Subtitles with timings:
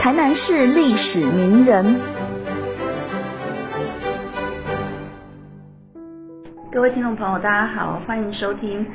[0.00, 2.00] 台南市历史名人。
[6.72, 8.86] 各位听众朋友，大家好，欢迎收听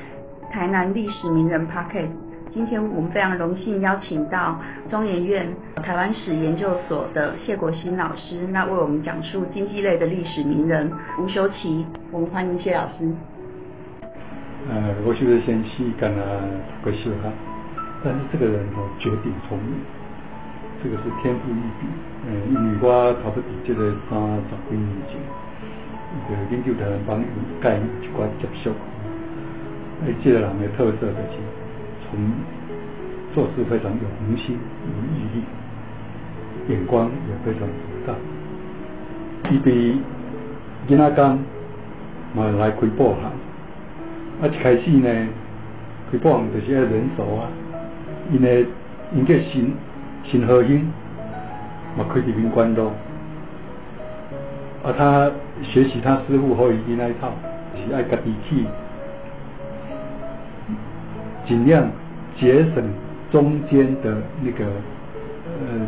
[0.51, 2.07] 台南历史名人 Pocket。
[2.49, 5.47] 今天我们非常荣幸邀请到中研院
[5.83, 11.85] 台湾史研究所的谢国新老师，那为我们讲述经济类的历史名人吴修齐。
[12.11, 13.07] 我们欢迎谢老师。
[14.67, 16.21] 呃，我觉得先去跟他
[16.83, 17.31] 过秀哈，
[18.03, 19.75] 但是这个人哦绝顶聪明，
[20.85, 21.89] 这个是天赋异禀。
[22.29, 25.17] 嗯，因为我差不多即个三十几年前，
[26.29, 27.25] 个研究台湾帮有
[27.59, 28.69] 盖一寡接触，
[30.05, 31.41] 哎，这个人的特色就是
[32.05, 32.19] 从
[33.33, 35.43] 做事非常有恒心、有毅力，
[36.69, 38.13] 眼光也非常独到。
[39.49, 39.99] 伊比
[40.87, 41.39] 囡仔刚
[42.35, 43.23] 嘛来开报行。
[44.39, 45.27] 啊，一开始呢，
[46.11, 47.49] 开播就是要人手啊，
[48.31, 48.67] 因为
[49.15, 49.73] 因个新
[50.29, 50.87] 新核心
[51.97, 52.91] 嘛开伫民关咯，
[54.83, 55.31] 啊，他
[55.63, 57.31] 学习他师傅何以琍那一套，
[57.75, 58.65] 是爱家己去，
[61.47, 61.87] 尽量
[62.39, 62.83] 节省
[63.31, 65.87] 中间的那个呃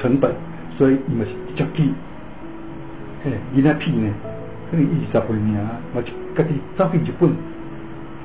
[0.00, 0.32] 成本，
[0.78, 1.92] 所以伊嘛是足记，
[3.24, 4.12] 嘿，伊那片呢，
[4.70, 7.30] 可能二十岁尔，我就家己走去日本。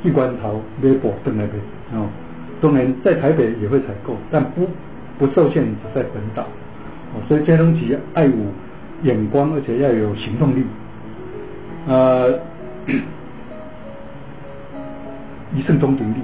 [0.04, 1.60] 去关头买布登那边
[1.92, 2.08] 哦，
[2.62, 4.70] 当然在台北也会采购，但不
[5.18, 6.44] 不受限只在本岛
[7.14, 8.32] 哦，所以这东西爱有
[9.04, 10.64] 眼光，而且要有行动力，
[11.88, 12.40] 呃，
[15.56, 16.20] 一胜中独立。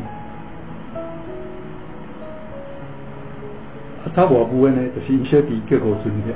[4.04, 6.34] 啊，他外部分呢，就是因小弟叫何春的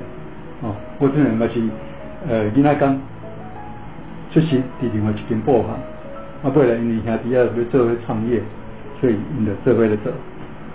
[0.62, 1.62] 哦，我这人嘛是
[2.28, 2.98] 呃，伊那刚
[4.32, 5.72] 出身伫另外一间布行。
[6.44, 8.42] 啊，后来因为兄弟要要做会创业，
[9.02, 10.12] 所以因着做会了做，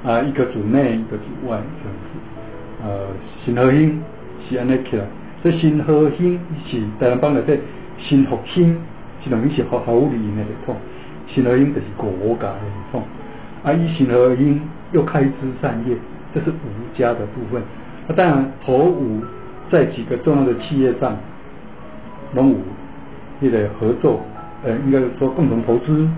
[0.05, 2.83] 啊，一个主内，一个主外这样子。
[2.83, 3.06] 呃，
[3.45, 4.03] 新核心
[4.48, 5.05] 是安尼起来，
[5.42, 7.58] 所以新核心是台湾帮内底
[7.98, 8.77] 新复兴，
[9.23, 10.75] 是等于是好好理的系统。
[11.29, 12.58] 新核心就是国家的
[12.91, 13.02] 痛，
[13.62, 14.61] 啊，以新核心
[14.91, 15.30] 又开枝
[15.61, 15.96] 散叶，
[16.35, 17.62] 这是吴家的部分。
[18.08, 19.23] 那当然，和吴
[19.70, 21.17] 在几个重要的企业上，
[22.35, 22.57] 拢有
[23.41, 24.20] 迄个合作。
[24.64, 26.08] 呃，应该说共同投资，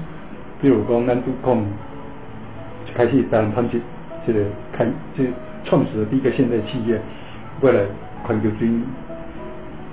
[0.60, 1.64] 比如讲，咱都讲
[2.94, 3.78] 开始当他们就
[4.26, 4.40] 这个
[4.72, 4.86] 开
[5.16, 5.24] 这
[5.64, 7.00] 创始的第一个现代企业，
[7.60, 7.86] 为了
[8.22, 8.82] 环球军，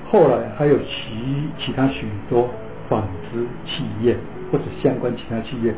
[0.09, 1.13] 后来还有其
[1.57, 2.49] 其他许多
[2.89, 4.17] 纺织企业
[4.51, 5.73] 或者相关其他企业，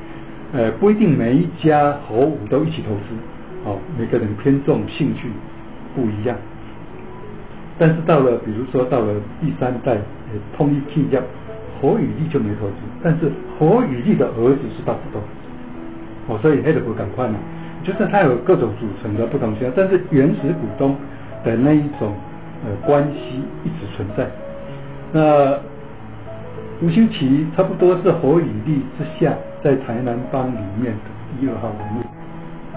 [0.54, 3.16] 呃，不一定每一家和五都一起投资，
[3.66, 5.28] 哦，每个人偏重兴趣
[5.96, 6.36] 不一样，
[7.78, 11.22] 但是到了比如说到了第三代，呃，通一企业。
[11.82, 13.30] 何宇立就没投资，但是
[13.60, 15.22] 何宇立的儿子是大股东，
[16.28, 17.36] 哦，所以黑的不赶快嘛，
[17.84, 20.96] 就是他有各种组成的不同性，但是原始股东
[21.44, 22.14] 的那一种
[22.64, 24.26] 呃关系一直存在。
[25.12, 25.60] 那
[26.82, 32.04] 吴兴奇差不多是侯宇立之下，在台南帮里面的第二号人物，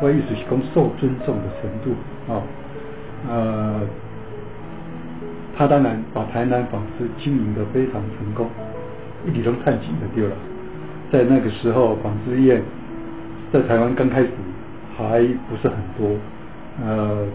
[0.00, 1.94] 我意思是讲受尊重的程度
[2.32, 2.42] 啊，
[3.28, 3.80] 呃，
[5.56, 8.48] 他当然把台南纺织经营的非常成功。
[9.26, 10.36] 一笔中探几的丢了，
[11.10, 12.62] 在那个时候，纺织业
[13.52, 14.30] 在台湾刚开始
[14.96, 16.16] 还不是很多，
[16.84, 17.26] 呃，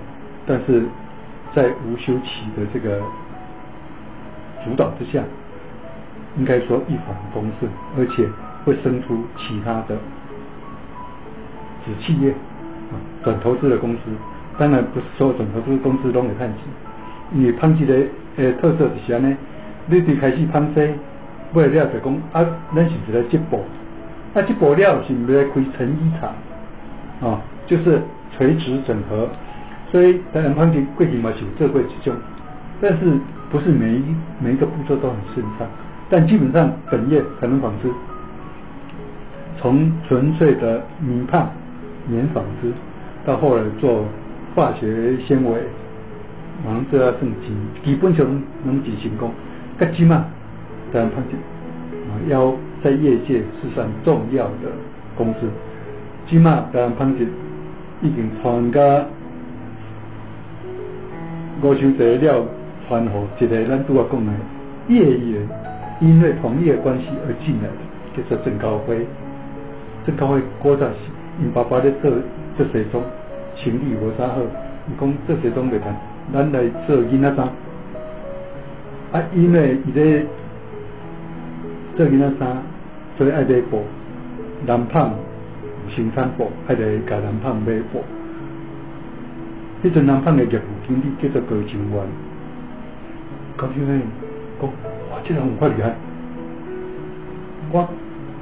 [0.45, 0.83] 但是
[1.55, 2.99] 在吴修齐的这个
[4.63, 5.23] 主导之下，
[6.37, 8.27] 应该说一帆风顺，而且
[8.65, 9.95] 会生出其他的
[11.85, 12.93] 子企业啊，
[13.23, 13.99] 转投资的公司。
[14.57, 16.59] 当然不是所有转投资公司都有探几，
[17.33, 17.95] 因为潘记的
[18.35, 19.37] 呃特色是啥呢？
[19.87, 20.93] 你最开始潘西。
[21.53, 23.61] 为了就讲啊，咱是一个接步，
[24.33, 26.33] 啊，接步了是要来开成衣厂，
[27.21, 28.01] 啊，就是
[28.35, 29.27] 垂直整合，
[29.91, 32.15] 所以当然潘金贵体嘛是这贵之中，
[32.79, 34.03] 但是不是每一
[34.39, 35.67] 每一个步骤都很顺畅，
[36.09, 37.89] 但基本上本业才能纺织，
[39.59, 41.49] 从纯粹的棉帕
[42.07, 42.71] 棉纺织，
[43.25, 44.05] 到后来做
[44.55, 45.61] 化学纤维，
[46.65, 47.53] 马上就要升级，
[47.83, 48.25] 基本上
[48.63, 49.31] 能进成功，
[49.77, 50.25] 格起嘛。
[50.91, 51.35] 台湾纺织
[52.09, 54.71] 啊，要在业界是算重要的
[55.15, 55.39] 公司。
[56.27, 57.27] 起码台湾纺织
[58.01, 59.05] 已经传家
[61.61, 62.43] 五修材料
[62.87, 64.31] 传好一个咱拄啊讲的
[64.87, 65.47] 业员，
[65.99, 69.05] 因为同业关系而进来的，叫做郑高辉。
[70.05, 70.95] 郑高辉古早是
[71.39, 72.09] 因爸爸咧做
[72.57, 73.03] 做西装，
[73.55, 74.41] 生意无啥好，
[74.87, 75.95] 伊讲做西装袂谈，
[76.33, 77.47] 咱来做囡仔衫。
[79.11, 80.25] 啊，因为伊咧。
[81.97, 82.57] 做囡仔衫，
[83.21, 83.83] 所以爱买布，
[84.65, 85.13] 男胖
[85.95, 88.01] 生产布，爱来甲男胖买布。
[89.83, 92.01] 迄阵南方的业务经理叫做高清元，
[93.55, 94.01] 高清元
[94.59, 94.67] 讲，
[95.11, 95.93] 哇，这人有法厉害，
[97.71, 97.87] 我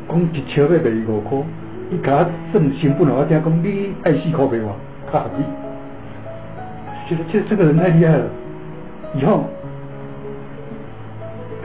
[0.08, 1.44] 讲一车要卖五箍，
[1.92, 4.74] 伊甲我算成本我听讲你爱四箍卖我，
[5.12, 5.44] 较合理。
[7.10, 8.26] 觉得这这个人太厉害了，
[9.14, 9.44] 以后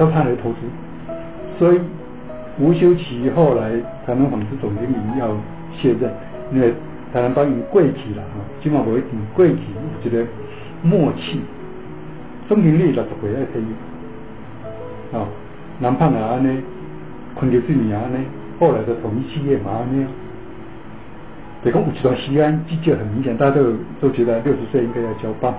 [0.00, 0.58] 要他来投资，
[1.60, 1.80] 所以
[2.58, 3.72] 吴修齐后来
[4.06, 5.28] 台湾纺织总经理要
[5.76, 6.10] 卸任，
[6.52, 6.72] 因为
[7.12, 9.60] 台湾帮伊贵气了哈，起码我一定贵气，
[10.04, 10.24] 有一个
[10.82, 11.40] 默契，
[12.48, 15.26] 总经理六十岁爱退役，啊，
[15.80, 16.62] 南胖也安尼，
[17.34, 18.24] 昆牛水也安尼，
[18.60, 20.06] 后来的统一企业嘛安尼。
[21.64, 25.52] 北讲有一段时间绩效很明显，大家都都觉得六十岁应该要交棒。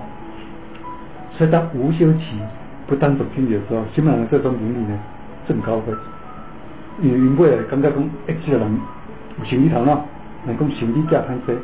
[1.36, 2.38] 所以当吴修齐
[2.86, 4.98] 不当总经理的时候，基本上这总经理呢
[5.46, 5.94] 正高分。
[7.00, 8.78] 因为因为感觉讲，哎，这个人
[9.38, 10.04] 有生意头脑，
[10.46, 11.56] 能够生意价攀升，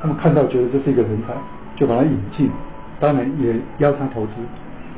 [0.00, 1.34] 他们看到觉得这是一个人才，
[1.76, 2.50] 就把他引进，
[2.98, 4.32] 当然也邀他投资。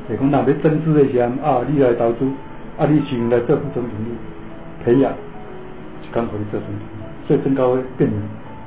[0.09, 2.25] 也讲那边增资的时啊，你来投资，
[2.77, 4.09] 啊，你请来做副总经理，
[4.83, 5.11] 培养，
[6.01, 8.09] 就刚好你做总经理，所以曾高辉变。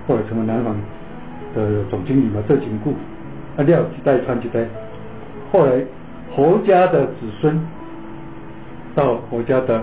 [0.09, 0.73] 后来成为南方
[1.53, 2.93] 的总经理嘛，这经过，
[3.57, 4.65] 啊料一代传一代，
[5.51, 5.83] 后来
[6.33, 7.61] 侯家的子孙
[8.95, 9.83] 到侯家的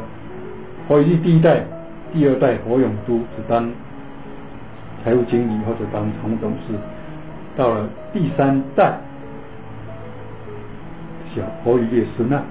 [0.87, 1.63] 侯玉第一代、
[2.13, 3.71] 第二代侯永都只当
[5.03, 6.73] 财务经理或者当常务董事，
[7.55, 8.97] 到了第三代
[11.35, 12.43] 小侯玉的孙啊，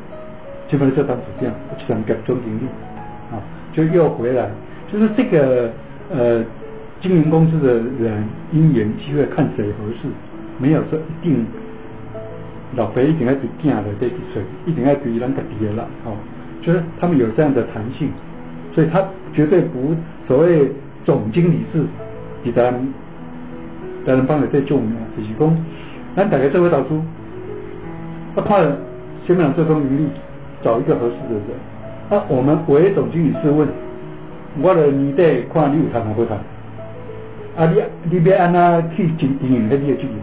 [0.69, 2.63] 基本上就当主将，就当个总经理
[3.31, 3.39] 啊，
[3.73, 4.51] 就又回来，
[4.93, 5.71] 就是这个
[6.11, 6.45] 呃。
[7.03, 10.07] 经营公司的人因缘机会看谁合适，
[10.61, 11.45] 没有说一定
[12.77, 16.15] 老辈一定要对囝的对谁，一定要对人家爹了哦，
[16.63, 18.09] 就是他们有这样的弹性，
[18.75, 19.05] 所以他
[19.35, 19.95] 绝对不
[20.27, 20.71] 所谓
[21.05, 21.85] 总经理制
[22.43, 22.73] 比咱
[24.07, 25.57] 咱人帮的最重要，就是讲
[26.17, 27.03] 咱大家做位导出，
[28.35, 28.59] 他怕
[29.27, 30.09] 先让这种能力
[30.63, 31.43] 找一个合适的人，
[32.11, 33.67] 那我们为总经理是问，
[34.61, 36.39] 我的你得看你有谈还不谈？
[37.57, 40.17] 啊，你你要安那去经营那你的经营，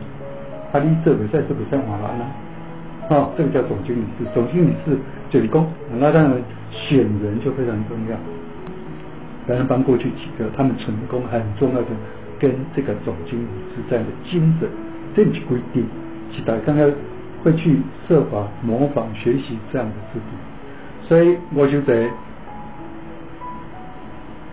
[0.72, 2.26] 啊，你做袂使做袂使换安那，
[3.10, 4.98] 哦，这个叫总经理是总经理是
[5.30, 5.66] 就是讲，
[6.00, 6.42] 那当然
[6.72, 8.16] 选人就非常重要。
[9.48, 11.88] 当然帮过去几个他们成功很重要的
[12.40, 14.70] 跟这个总经理是这样的精神，
[15.16, 15.86] 这是规定，
[16.32, 16.88] 是大家要
[17.44, 21.08] 会去设法模仿学习这样的制度。
[21.08, 22.08] 所以我就在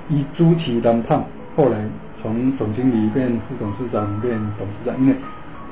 [0.08, 1.24] 以朱祁南胖
[1.54, 1.76] 后来。
[2.22, 5.14] 从总经理变副董事长变董事长，因为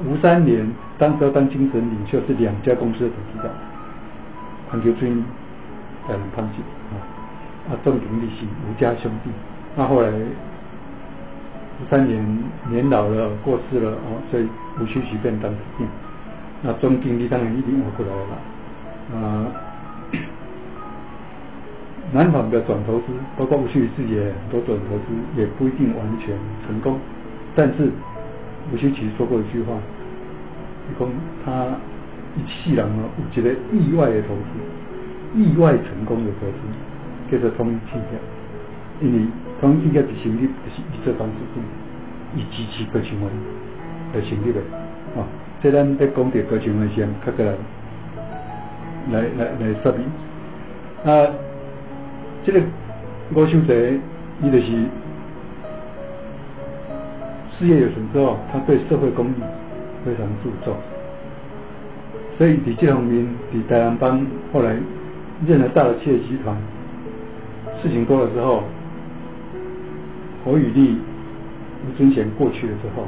[0.07, 0.67] 吴三连
[0.99, 3.51] 当时当精神领袖是两家公司的董事长，
[4.71, 5.25] 环球军
[6.09, 6.55] 在胖子
[6.91, 6.95] 啊，
[7.71, 9.31] 啊总经理是吴家兄弟，
[9.77, 12.25] 那后来吴三连
[12.69, 14.49] 年老了过世了哦，所以
[14.81, 15.89] 吴修齐变当主任，
[16.63, 18.13] 那总经理当然一定活过来
[19.21, 19.47] 了，啊。
[22.13, 23.07] 南纺的转投资，
[23.37, 25.05] 包括吴修自己也很多转投资，
[25.37, 26.97] 也不一定完全成功。
[27.57, 27.91] 但是
[28.73, 29.75] 吴修其实说过一句话，
[30.99, 31.09] 讲
[31.45, 31.77] 他
[32.37, 34.51] 一世人哦，有一个意外的投资，
[35.35, 36.59] 意外成功的投资，
[37.31, 38.19] 叫做通气业。
[39.03, 39.27] 因为
[39.61, 41.63] 通气业的成立就是以这方式做，
[42.37, 43.31] 以支持高清湾
[44.13, 44.61] 的成立的。
[45.17, 45.27] 哦，
[45.63, 47.53] 这咱在讲到高清湾先，较过来
[49.11, 50.07] 来来来说明
[51.05, 51.29] 啊。
[52.45, 52.61] 这个
[53.35, 53.75] 吴修泽，
[54.43, 54.67] 伊就是
[57.59, 59.35] 事业有成之后，他对社会公益
[60.05, 60.75] 非常注重，
[62.37, 64.77] 所以李建宏明，李台湾帮后来
[65.47, 66.57] 任了大的企业集团，
[67.83, 68.63] 事情多了之后，
[70.45, 70.99] 侯宇立、
[71.87, 73.05] 吴尊贤过去了之后，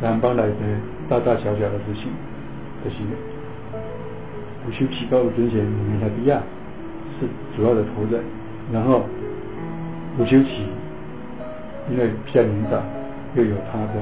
[0.00, 0.54] 台湾帮来的
[1.08, 2.08] 大大小小的事情，
[2.84, 2.96] 就是
[4.66, 6.40] 吴修齐跟吴尊贤、米拉比亚
[7.20, 8.22] 是主要的头人。
[8.72, 9.04] 然后
[10.18, 10.66] 吴修齐，
[11.88, 12.82] 因为比较年长，
[13.36, 14.00] 又有他的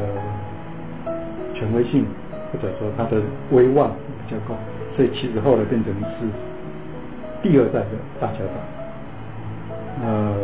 [1.55, 2.07] 权威性，
[2.53, 4.55] 或者说他的威望比较高，
[4.97, 6.27] 所以其实后来变成是
[7.43, 10.07] 第二代的大家长。
[10.07, 10.37] 呃，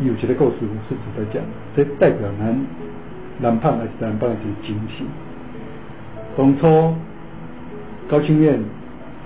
[0.00, 0.56] 有些的构思
[0.88, 1.42] 是值得讲，
[1.76, 2.66] 这代表南
[3.40, 5.04] 南派还是南胖的精气。
[6.36, 6.94] 当初
[8.08, 8.58] 高清院。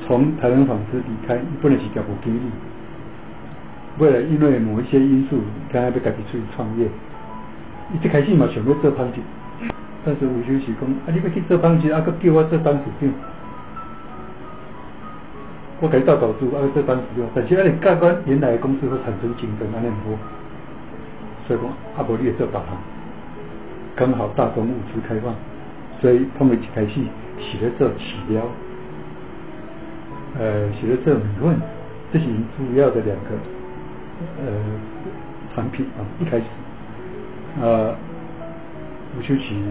[0.06, 2.40] 从台湾纺织离开，不能是叫吴经理。
[3.98, 5.40] 为了因为某一些因素，
[5.72, 6.86] 刚刚要家己出去创业。
[8.02, 9.20] 一开始嘛想要做纺织，
[10.04, 13.08] 但是吴修齐讲，啊你要去做纺织，啊，佮叫我做当主长。
[15.80, 20.18] 我改到导主，啊做当主长，但是啊你甲阮原来的公司会产生竞争，安尼唔好。
[21.46, 22.76] 所以讲，啊无你也做别行。
[23.94, 25.32] 刚好大宗物资开放，
[26.00, 27.00] 所以他们一开始
[27.38, 28.42] 写了做饲料，
[30.38, 31.56] 呃，写了做米粉，
[32.12, 32.26] 这是
[32.58, 33.30] 主要的两个
[34.38, 34.52] 呃
[35.54, 36.00] 产品啊。
[36.20, 36.44] 一开始，
[37.60, 37.94] 呃，
[39.18, 39.62] 吴秋琪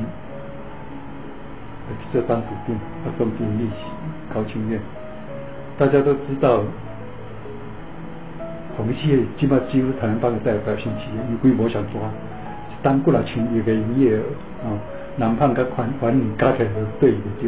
[2.11, 3.75] 这当主病，他送进逆袭
[4.33, 4.79] 高清院，
[5.77, 6.61] 大家都知道。
[8.77, 11.91] 同企业基本几乎台湾帮的代表性企业，因规模上大，
[12.83, 14.21] 单过来千亿个营业额
[14.67, 14.75] 啊，
[15.15, 17.47] 南胖跟环环宇加起来都对的就。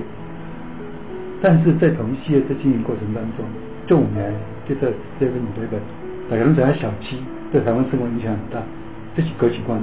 [1.41, 3.43] 但是在同企业在经营过程当中，
[3.85, 4.33] 这五年
[4.69, 4.87] 就在
[5.19, 5.83] seven eleven，
[6.29, 7.17] 大家拢知影小七
[7.51, 8.61] 对台湾生活影响很大，
[9.15, 9.79] 这是国际观。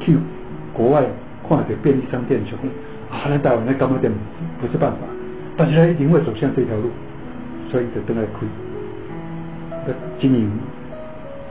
[0.00, 0.16] 去
[0.72, 1.04] 国外
[1.48, 2.68] 看到便利商店时候，
[3.14, 4.10] 啊，咱台湾那干嘛店
[4.60, 4.98] 不是办法，
[5.56, 6.90] 但是他一定会走向这条路，
[7.70, 8.46] 所以就等来开。
[10.18, 10.50] 经营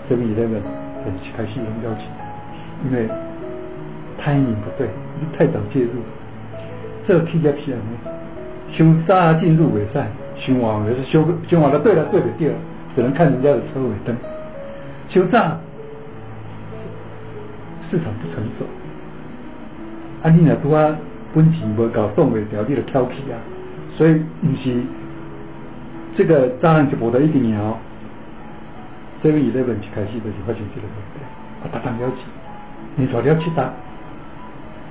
[0.07, 0.55] 生意那个
[1.03, 2.05] 很开始很要紧，
[2.85, 3.07] 因为
[4.19, 4.87] timing 不对，
[5.37, 6.01] 太早介入，
[7.05, 7.77] 这个 T 加 P 呢，
[8.71, 12.55] 修早进入尾赛，修晚也是修修晚了对了对的对了，
[12.95, 14.15] 只能看人家的车尾灯，
[15.09, 15.57] 修早
[17.89, 18.65] 市场不成熟，
[20.23, 20.95] 啊你若拄啊
[21.33, 23.39] 本钱无够动袂掉，你就挑起啊，
[23.95, 24.81] 所以唔是
[26.17, 27.77] 这个当然就博得一定赢哦。
[29.23, 31.19] 这个以那本去开始的就发现这个问题，
[31.63, 32.23] 啊，大单了起，
[32.95, 33.71] 你做了七单，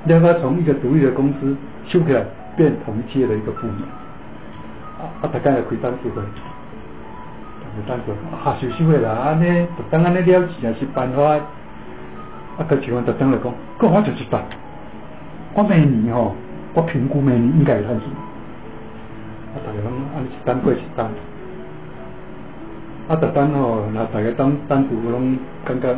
[0.04, 2.24] 两个从一个独立的公司修起来
[2.56, 3.76] 变同阶的一个部门，
[4.98, 6.22] 啊啊，大家要开单子会，
[7.76, 11.22] 开单子啊，休息会啦，安尼，当安尼了起也是办法，
[12.58, 14.42] 啊，个情况就等来讲，个我就一单，
[15.54, 16.34] 我明年吼，
[16.74, 18.08] 我评估明年应该会赚钱，
[19.54, 21.08] 啊，大家拢按一单过一单。
[23.08, 25.88] 啊，特单吼，那大家当单独拢感觉，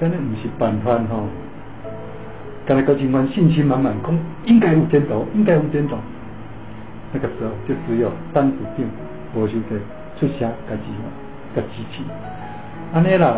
[0.00, 1.28] 真的不是办法吼。
[2.66, 5.96] 刚才高警官信心满满，讲应该有监督，应该有监督。
[7.12, 8.88] 那个时候就只有单独定，
[9.34, 9.76] 我就在
[10.18, 10.82] 出声，家己
[11.54, 12.02] 个支持。
[12.94, 13.36] 安尼啦，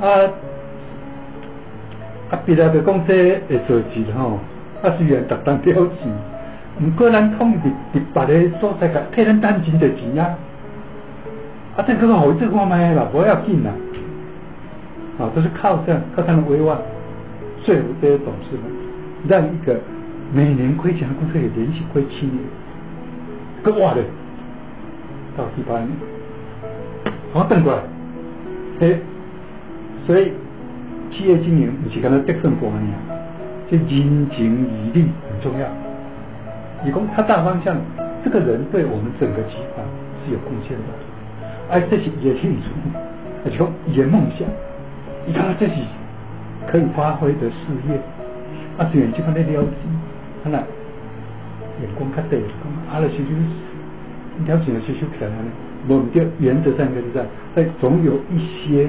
[0.00, 0.06] 啊
[2.30, 3.12] 啊，别来的公司
[3.48, 4.38] 会做钱吼，
[4.82, 6.12] 啊虽然特单了钱，
[6.80, 7.56] 毋过咱统一
[7.96, 10.36] 伫别个所在个替咱担钱就钱啊。
[11.76, 13.70] 啊，这个好，这个买了，不要紧了，
[15.18, 16.76] 啊，都是靠这样，靠他的威望，
[17.64, 18.70] 税务这些董事们，
[19.26, 19.80] 让一个
[20.34, 22.38] 每年亏钱的公司也连续亏七年，
[23.62, 24.02] 个哇的，
[25.36, 25.88] 到第八年，
[27.32, 27.80] 好等过来，
[28.80, 28.98] 哎，
[30.06, 30.32] 所以
[31.10, 32.92] 企业经营不是跟他得胜观念，
[33.70, 35.66] 就人情义理很重要。
[36.84, 37.76] 以供他大方向，
[38.24, 39.86] 这个人对我们整个集团
[40.26, 40.84] 是有贡献的。
[41.70, 42.68] 哎，这是也清楚，
[43.44, 43.58] 而且
[43.92, 44.46] 也梦想，
[45.24, 45.74] 你看他这是
[46.66, 47.56] 可以发挥的事
[47.88, 47.96] 业，
[48.76, 49.76] 啊，虽然就看那了解，
[50.42, 50.58] 看来
[51.80, 52.50] 眼光较对，讲
[52.92, 53.16] 啊，了修
[54.46, 55.36] 了解了修修起来呢，
[55.88, 57.24] 我们就原则上就是在，
[57.54, 58.88] 在总有一些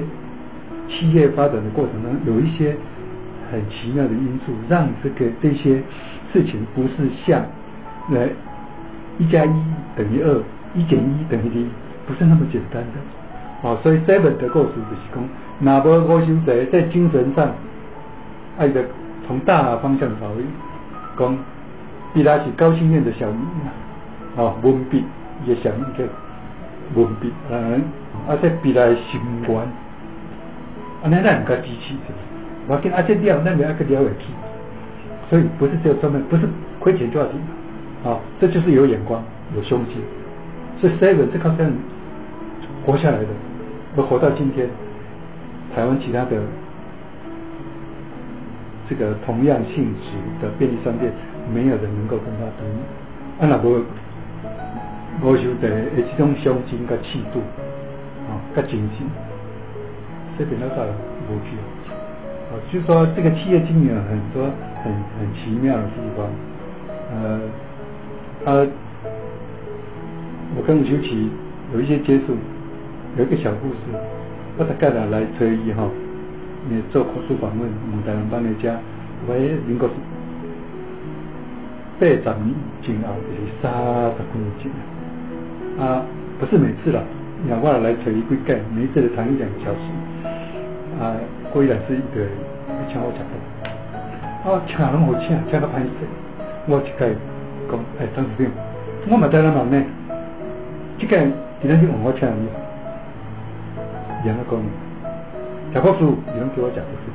[0.88, 2.74] 企业发展的过程中，有一些
[3.50, 5.82] 很奇妙的因素，让这个这些
[6.32, 7.44] 事情不是像
[8.10, 8.28] 来
[9.18, 9.52] 一加一
[9.96, 10.42] 等于二，
[10.74, 11.68] 一减一等于零。
[12.06, 15.24] 不是那么简单的，哦，所以 seven 的故事就是讲，
[15.60, 17.50] 哪无高修者在精神上，
[18.58, 18.84] 爱的
[19.26, 20.44] 从大方向考虑，
[21.18, 21.38] 讲，
[22.12, 23.40] 比拉是高清院的小名
[24.36, 25.02] 啊，文笔。
[25.46, 26.04] 也想一个
[26.94, 27.82] 文笔，嗯，
[28.28, 29.66] 而且比来心愿，啊，
[31.04, 32.14] 那那唔该支持的，
[32.68, 34.26] 我跟阿这了，那你阿个了会去，
[35.28, 36.48] 所以不是只有专门，不是
[36.80, 37.40] 亏钱就要停，
[38.04, 39.22] 啊，这就是有眼光，
[39.56, 39.96] 有胸襟，
[40.80, 41.72] 所以 seven 这靠这样。
[42.84, 43.28] 活下来的，
[43.96, 44.68] 而活到今天，
[45.74, 46.36] 台湾其他的
[48.86, 50.10] 这个同样性质
[50.42, 51.10] 的便利商店，
[51.50, 52.62] 没有人能够跟他比。
[53.40, 53.82] 啊，那无
[55.22, 57.40] 无受的这种胸襟跟气度
[58.28, 59.06] 啊，跟精神，
[60.38, 60.86] 这边那个
[61.28, 61.56] 无去。
[62.50, 64.50] 啊，就说这个企业经营很多
[64.82, 66.26] 很很奇妙的地方。
[67.12, 67.40] 呃，
[68.44, 68.66] 他
[70.56, 71.30] 我跟吴秋琪
[71.72, 72.34] 有一些接触。
[73.16, 73.76] 有一个小故事，
[74.58, 75.88] 我大概来来催伊哈，
[76.68, 77.60] 你做口述访问，
[77.92, 78.76] 问台湾帮你家，
[79.28, 79.88] 喂，民国
[82.00, 82.52] 八十年
[82.82, 84.68] 前后就是三十几年前
[85.78, 86.02] 啊，
[86.38, 87.02] 不是每次了，
[87.48, 89.80] 两我来催伊几盖，每一次的谈一两个小时，
[91.02, 91.16] 啊，
[91.52, 92.30] 过一两次一个人
[92.88, 93.34] 请我吃饭，
[94.46, 96.06] 啊，请拢好请，请到歹势，
[96.66, 97.10] 我一盖
[97.68, 98.50] 讲，哎，张主任，
[99.10, 99.82] 我嘛在那忙呢，
[100.96, 101.16] 这个
[101.60, 102.46] 今天就问我请你。
[104.24, 104.60] 两个讲，
[105.74, 107.10] 贾博士，你能给我讲故事？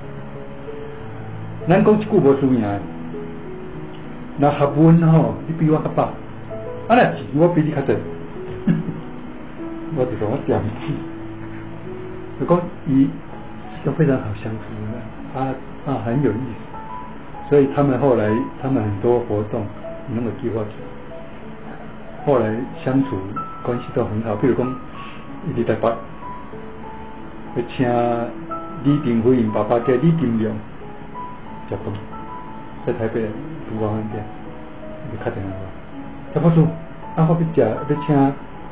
[1.68, 2.62] 咱讲一句无输赢，
[4.38, 6.12] 那学问吼，你比我较饱，
[6.88, 7.96] 啊那钱我比你较多，
[10.00, 10.96] 我就讲我点起，
[12.40, 13.10] 就讲伊
[13.84, 15.52] 都非常好相处的，啊
[15.86, 19.66] 啊很有意思，所以他们后来他们很多活动
[20.08, 20.64] 那么计划，
[22.26, 23.18] 后来相处
[23.62, 24.66] 关系都很好，比如讲
[25.50, 25.90] 一直在北，
[27.58, 27.86] 要请
[28.86, 30.56] 李登辉因爸爸叫李金良。
[31.68, 31.94] 食饭，
[32.88, 33.22] 在台北
[33.70, 34.24] 烛光饭店，
[35.12, 35.52] 就打电话，
[36.34, 36.64] 他不说，
[37.16, 38.16] 啊，我要食，要请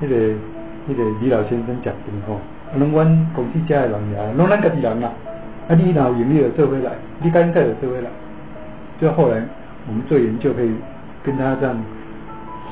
[0.02, 0.16] 迄个
[0.88, 1.96] 迄个李老先生食饭
[2.28, 2.36] 吼，
[2.72, 5.12] 啊，拢阮公司家的人呀，拢咱家己人啦，
[5.68, 6.92] 啊，你若有闲你就做回来，
[7.22, 8.10] 你干脆就做回来，
[9.02, 9.44] 就后来
[9.88, 10.72] 我们做研究可以
[11.24, 11.76] 跟他这样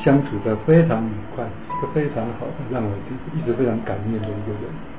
[0.04, 1.44] 相处的非常愉快，
[1.76, 2.90] 是个非常好的，让我
[3.36, 4.95] 一直非常感念的一个人。